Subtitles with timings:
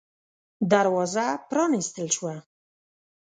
[0.71, 2.35] دروازه پًرانيستل شوه.